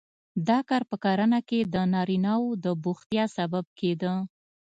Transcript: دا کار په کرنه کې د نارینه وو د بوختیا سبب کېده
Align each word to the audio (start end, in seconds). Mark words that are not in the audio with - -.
دا 0.47 0.59
کار 0.69 0.83
په 0.91 0.95
کرنه 1.03 1.39
کې 1.49 1.59
د 1.73 1.75
نارینه 1.93 2.33
وو 2.39 2.51
د 2.63 2.65
بوختیا 2.83 3.25
سبب 3.37 3.65
کېده 3.79 4.13